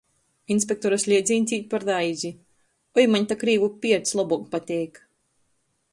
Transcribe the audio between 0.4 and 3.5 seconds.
Inspektora sliedzīņs īt par reizi: "Oi, maņ ta